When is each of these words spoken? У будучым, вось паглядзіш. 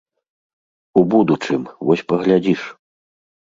У 1.01 1.03
будучым, 1.11 1.61
вось 1.91 2.05
паглядзіш. 2.15 2.61